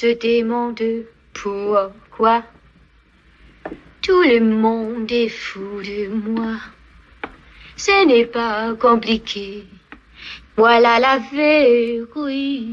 Se 0.00 0.08
demande 0.18 1.06
pourquoi 1.32 2.42
tout 4.02 4.22
le 4.22 4.40
monde 4.40 5.12
est 5.12 5.28
fou 5.28 5.80
de 5.82 6.08
moi. 6.08 6.56
Ce 7.76 8.04
n'est 8.04 8.26
pas 8.26 8.74
compliqué. 8.74 9.62
Voilà 10.56 10.98
la 10.98 11.18
vérité. 11.32 12.64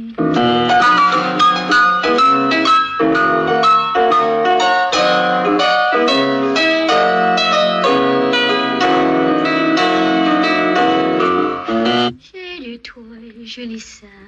J'ai 12.34 12.64
du 12.64 12.80
toi 12.80 13.04
joli 13.44 13.80
sein 13.80 14.21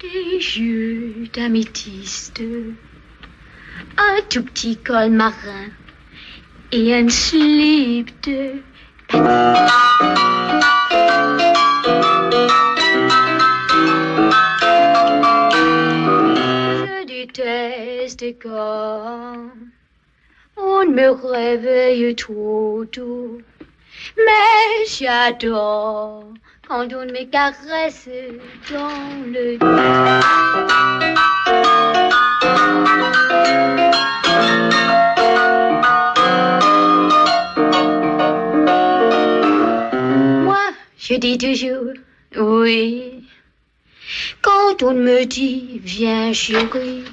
des 0.00 0.38
yeux 0.38 1.28
d'améthyste, 1.32 2.40
un 3.96 4.20
tout 4.30 4.44
petit 4.44 4.76
col 4.76 5.10
marin 5.10 5.66
et 6.70 6.94
un 6.94 7.08
slip 7.08 8.08
de 8.22 8.62
Je 16.40 17.06
déteste 17.06 18.24
quand 18.40 19.50
on 20.56 20.86
me 20.88 21.10
réveille 21.10 22.14
trop 22.14 22.84
tôt, 22.92 23.40
mais 24.16 24.86
j'adore 24.86 26.24
quand 26.68 26.92
on 26.92 27.06
me 27.06 27.24
caresse 27.24 28.08
dans 28.70 29.24
le 29.26 29.58
Moi, 40.44 40.64
je 40.98 41.14
dis 41.14 41.38
toujours 41.38 41.94
oui. 42.36 43.24
Quand 44.42 44.82
on 44.82 44.92
me 44.92 45.24
dit 45.24 45.80
viens 45.82 46.34
chérie, 46.34 47.04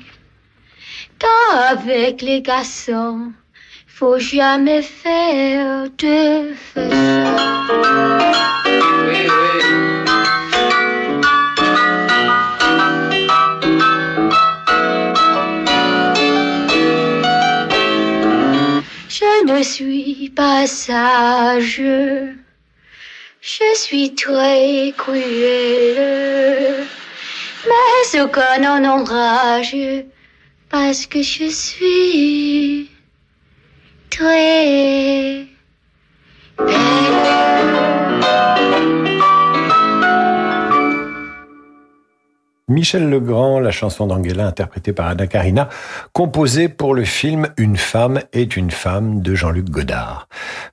quand 1.17 1.57
avec 1.69 2.21
les 2.21 2.41
garçons, 2.41 3.31
faut 3.87 4.19
jamais 4.19 4.81
faire 4.81 5.85
de 5.97 6.53
façon. 6.73 8.05
Ne 19.45 19.61
suis 19.61 20.31
pas 20.35 20.65
sage, 20.65 21.81
je 23.41 23.75
suis 23.75 24.15
très 24.15 24.91
cruelle, 24.97 26.83
mais 27.65 28.03
ce 28.05 28.25
qu'on 28.25 28.65
en 28.65 28.83
enrage, 28.83 29.77
parce 30.69 31.05
que 31.05 31.21
je 31.21 31.49
suis 31.49 32.89
très 34.09 35.45
Michel 42.67 43.11
Legrand, 43.11 43.59
la 43.59 43.69
chanson 43.69 44.07
d'Angela 44.07 44.47
interprétée 44.47 44.91
par 44.91 45.05
Anna 45.05 45.27
Karina, 45.27 45.69
composée 46.13 46.67
pour 46.67 46.95
le 46.95 47.03
film 47.03 47.49
Une 47.57 47.77
femme 47.77 48.21
est 48.33 48.57
une 48.57 48.71
femme 48.71 49.21
de 49.21 49.35
Jean-Luc 49.35 49.69
Godard. 49.69 50.27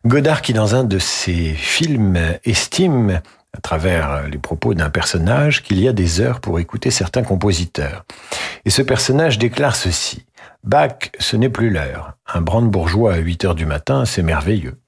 Godard 0.06 0.40
qui 0.40 0.54
dans 0.54 0.74
un 0.74 0.84
de 0.84 0.98
ses 0.98 1.52
films 1.52 2.18
estime 2.44 3.20
à 3.54 3.60
travers 3.60 4.26
les 4.26 4.38
propos 4.38 4.72
d'un 4.72 4.88
personnage 4.88 5.62
qu'il 5.62 5.80
y 5.80 5.86
a 5.86 5.92
des 5.92 6.22
heures 6.22 6.40
pour 6.40 6.58
écouter 6.58 6.90
certains 6.90 7.24
compositeurs. 7.24 8.06
Et 8.64 8.70
ce 8.70 8.80
personnage 8.80 9.38
déclare 9.38 9.76
ceci. 9.76 10.24
Bach, 10.64 11.10
ce 11.18 11.36
n'est 11.36 11.50
plus 11.50 11.68
l'heure. 11.68 12.14
Un 12.32 12.40
brandebourgeois 12.40 13.12
à 13.12 13.18
8 13.18 13.44
heures 13.44 13.54
du 13.54 13.66
matin, 13.66 14.06
c'est 14.06 14.22
merveilleux. 14.22 14.78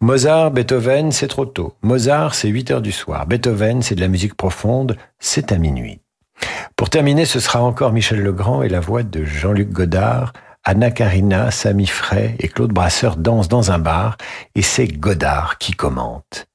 Mozart, 0.00 0.52
Beethoven, 0.52 1.10
c'est 1.10 1.26
trop 1.26 1.46
tôt. 1.46 1.74
Mozart, 1.82 2.36
c'est 2.36 2.48
8 2.48 2.70
heures 2.70 2.82
du 2.82 2.92
soir. 2.92 3.26
Beethoven, 3.26 3.82
c'est 3.82 3.96
de 3.96 4.00
la 4.00 4.08
musique 4.08 4.34
profonde, 4.34 4.96
c'est 5.18 5.50
à 5.50 5.58
minuit. 5.58 6.01
Pour 6.76 6.90
terminer, 6.90 7.24
ce 7.24 7.40
sera 7.40 7.62
encore 7.62 7.92
Michel 7.92 8.22
Legrand 8.22 8.62
et 8.62 8.68
la 8.68 8.80
voix 8.80 9.02
de 9.02 9.24
Jean-Luc 9.24 9.70
Godard. 9.70 10.32
Anna 10.64 10.90
Karina, 10.90 11.50
Samy 11.50 11.86
Frey 11.86 12.36
et 12.38 12.48
Claude 12.48 12.72
Brasseur 12.72 13.16
dansent 13.16 13.48
dans 13.48 13.72
un 13.72 13.78
bar 13.78 14.16
et 14.54 14.62
c'est 14.62 14.86
Godard 14.86 15.58
qui 15.58 15.72
commente. 15.72 16.46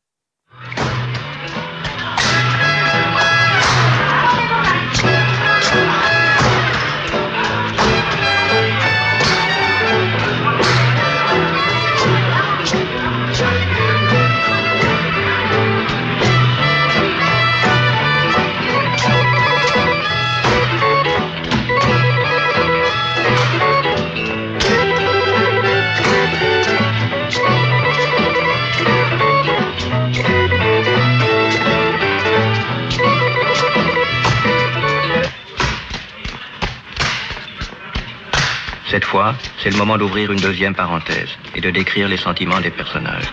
Cette 38.97 39.05
fois, 39.05 39.35
c'est 39.59 39.69
le 39.69 39.77
moment 39.77 39.95
d'ouvrir 39.95 40.31
une 40.31 40.39
deuxième 40.39 40.73
parenthèse 40.73 41.29
et 41.53 41.61
de 41.61 41.69
décrire 41.69 42.07
les 42.09 42.17
sentiments 42.17 42.59
des 42.59 42.71
personnages. 42.71 43.31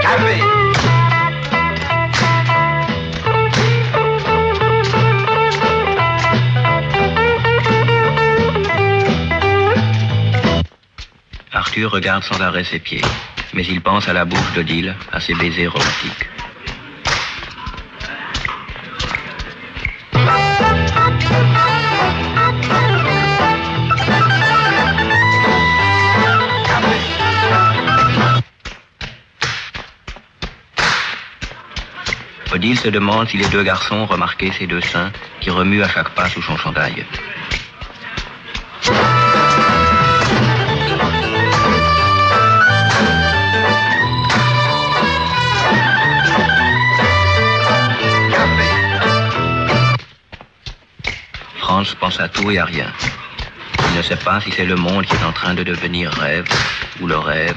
Café 0.00 0.40
Arthur 11.50 11.90
regarde 11.90 12.22
sans 12.22 12.40
arrêt 12.40 12.62
ses 12.62 12.78
pieds, 12.78 13.02
mais 13.54 13.64
il 13.64 13.80
pense 13.80 14.06
à 14.08 14.12
la 14.12 14.24
bouche 14.24 14.52
d'Odile, 14.54 14.94
à 15.12 15.18
ses 15.18 15.34
baisers 15.34 15.66
romantiques. 15.66 16.28
Odile 32.50 32.78
se 32.78 32.88
demande 32.88 33.28
si 33.28 33.36
les 33.36 33.48
deux 33.48 33.62
garçons 33.62 34.06
remarqué 34.06 34.50
ses 34.52 34.66
deux 34.66 34.80
seins 34.80 35.12
qui 35.40 35.50
remuent 35.50 35.82
à 35.82 35.88
chaque 35.88 36.08
pas 36.10 36.28
sous 36.30 36.40
son 36.40 36.56
chandail. 36.56 37.04
Franz 51.58 51.94
pense 52.00 52.18
à 52.18 52.28
tout 52.28 52.50
et 52.50 52.58
à 52.58 52.64
rien. 52.64 52.86
Il 53.90 53.96
ne 53.98 54.02
sait 54.02 54.16
pas 54.16 54.40
si 54.40 54.50
c'est 54.52 54.64
le 54.64 54.76
monde 54.76 55.04
qui 55.04 55.14
est 55.14 55.24
en 55.24 55.32
train 55.32 55.52
de 55.52 55.62
devenir 55.62 56.10
rêve 56.12 56.46
ou 57.00 57.06
le 57.06 57.18
rêve 57.18 57.56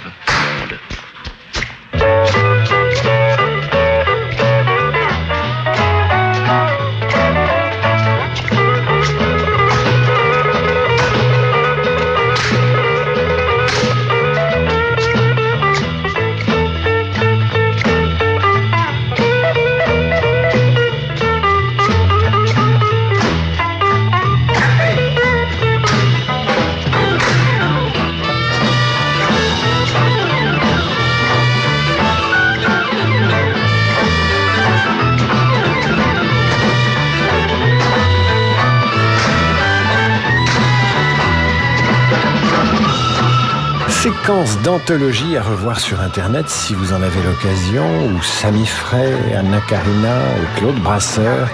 d'anthologie 44.60 45.38
à 45.38 45.44
revoir 45.44 45.80
sur 45.80 46.00
Internet 46.02 46.50
si 46.50 46.74
vous 46.74 46.94
en 46.94 47.02
avez 47.02 47.22
l'occasion, 47.24 47.86
où 48.06 48.22
Samy 48.22 48.66
Frey, 48.66 49.14
Anna 49.36 49.60
Karina 49.68 50.18
et 50.38 50.60
Claude 50.60 50.80
Brasseur 50.80 51.50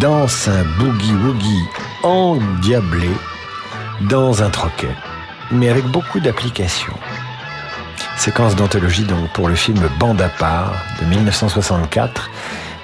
dansent 0.00 0.48
un 0.48 0.64
boogie-woogie 0.78 1.64
endiablé 2.02 3.10
dans 4.02 4.42
un 4.42 4.50
troquet, 4.50 4.94
mais 5.50 5.68
avec 5.68 5.84
beaucoup 5.86 6.20
d'applications. 6.20 6.94
Séquence 8.16 8.56
d'anthologie 8.56 9.06
pour 9.34 9.48
le 9.48 9.54
film 9.54 9.80
Bande 9.98 10.20
à 10.20 10.28
part 10.28 10.74
de 11.00 11.06
1964. 11.06 12.30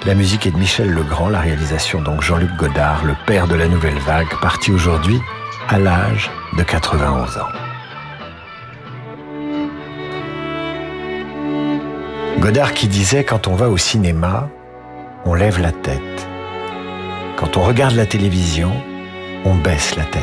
La 0.05 0.13
musique 0.13 0.45
est 0.45 0.51
de 0.51 0.57
Michel 0.57 0.89
Legrand, 0.89 1.29
la 1.29 1.39
réalisation 1.39 2.01
donc 2.01 2.21
Jean-Luc 2.21 2.55
Godard, 2.55 3.03
le 3.05 3.15
père 3.25 3.47
de 3.47 3.55
la 3.55 3.67
nouvelle 3.67 3.99
vague, 3.99 4.29
parti 4.41 4.71
aujourd'hui 4.71 5.19
à 5.67 5.77
l'âge 5.77 6.31
de 6.57 6.63
91 6.63 7.37
ans. 7.37 7.66
Godard 12.39 12.73
qui 12.73 12.87
disait 12.87 13.23
quand 13.23 13.47
on 13.47 13.55
va 13.55 13.69
au 13.69 13.77
cinéma, 13.77 14.49
on 15.25 15.33
lève 15.33 15.59
la 15.59 15.71
tête. 15.71 16.27
Quand 17.35 17.57
on 17.57 17.63
regarde 17.63 17.95
la 17.95 18.05
télévision, 18.05 18.71
on 19.43 19.55
baisse 19.55 19.95
la 19.95 20.05
tête. 20.05 20.21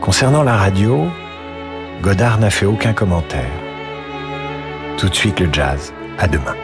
Concernant 0.00 0.42
la 0.42 0.56
radio, 0.56 1.06
Godard 2.02 2.38
n'a 2.38 2.50
fait 2.50 2.66
aucun 2.66 2.92
commentaire. 2.92 3.50
Tout 4.98 5.08
de 5.08 5.14
suite 5.14 5.40
le 5.40 5.48
jazz. 5.52 5.92
À 6.18 6.26
demain. 6.26 6.56